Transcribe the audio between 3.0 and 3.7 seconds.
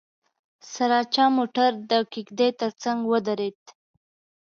ودرېد.